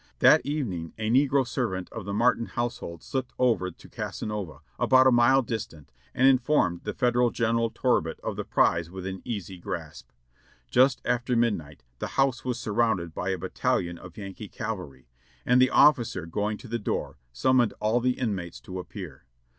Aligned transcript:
That 0.17 0.43
evening 0.43 0.93
a 0.97 1.11
negro 1.11 1.45
servant 1.45 1.87
of 1.91 2.05
the 2.05 2.11
Martin 2.13 2.47
household 2.47 3.03
slipped 3.03 3.33
over 3.37 3.69
to 3.69 3.87
Casanova, 3.87 4.61
about 4.79 5.05
a 5.05 5.11
mile 5.11 5.43
distant,, 5.43 5.91
and 6.15 6.27
informed 6.27 6.85
the 6.85 6.93
Federal 6.95 7.29
General 7.29 7.69
Torbett 7.69 8.19
of 8.21 8.35
the 8.35 8.43
prize 8.43 8.89
within 8.89 9.21
easy 9.23 9.59
grasp. 9.59 10.07
Just 10.71 11.03
after 11.05 11.35
midnight 11.35 11.83
the 11.99 12.07
house 12.17 12.43
was 12.43 12.59
surrounded 12.59 13.13
by 13.13 13.29
a 13.29 13.37
battal 13.37 13.85
ion 13.85 13.99
of 13.99 14.17
Yankee 14.17 14.49
cavalry, 14.49 15.07
and 15.45 15.61
the 15.61 15.69
officer, 15.69 16.25
going 16.25 16.57
to 16.57 16.67
the 16.67 16.79
door, 16.79 17.19
summoned 17.31 17.75
all 17.79 17.99
the 17.99 18.17
inmates 18.17 18.59
to 18.61 18.79
appear. 18.79 19.25